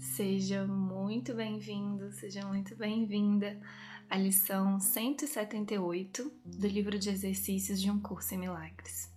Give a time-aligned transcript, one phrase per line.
[0.00, 3.60] Seja muito bem-vindo, seja muito bem-vinda
[4.08, 9.12] à lição 178 do livro de exercícios de um curso em milagres.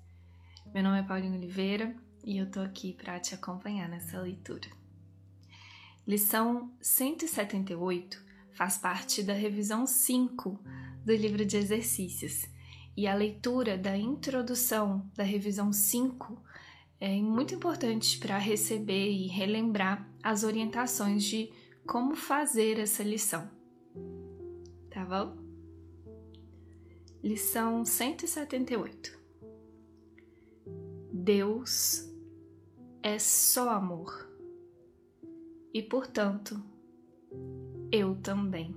[0.74, 4.68] Meu nome é Paulinho Oliveira e eu tô aqui para te acompanhar nessa leitura.
[6.06, 8.22] Lição 178
[8.52, 10.60] faz parte da revisão 5
[11.06, 12.46] do livro de exercícios
[12.96, 16.44] e a leitura da introdução da revisão 5
[17.06, 21.52] é muito importante para receber e relembrar as orientações de
[21.86, 23.52] como fazer essa lição.
[24.90, 25.36] Tá bom?
[27.22, 29.20] Lição 178.
[31.12, 32.10] Deus
[33.02, 34.34] é só amor
[35.74, 36.58] e, portanto,
[37.92, 38.74] eu também.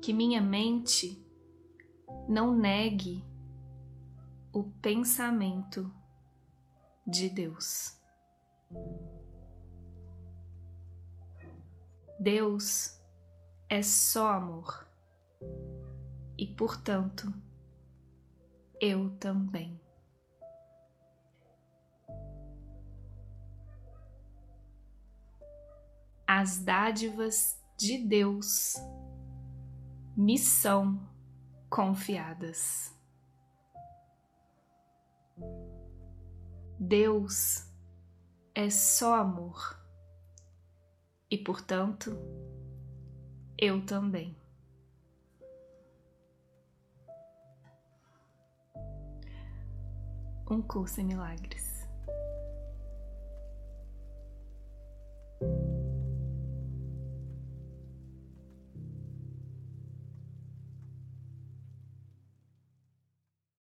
[0.00, 1.22] Que minha mente
[2.26, 3.22] não negue
[4.52, 5.90] o pensamento
[7.06, 7.98] de Deus.
[12.20, 13.00] Deus
[13.68, 14.86] é só amor
[16.38, 17.32] e, portanto,
[18.80, 19.80] eu também.
[26.26, 28.76] As dádivas de Deus
[30.16, 31.00] me são
[31.68, 32.94] confiadas.
[36.78, 37.66] Deus
[38.54, 39.80] é só amor
[41.30, 42.16] e, portanto,
[43.56, 44.36] eu também.
[50.50, 51.88] Um curso em milagres.